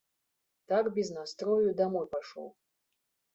Так 0.69 0.89
без 0.95 1.11
настрою 1.17 1.59
і 1.73 1.75
дамоў 1.83 2.09
пайшоў. 2.15 2.49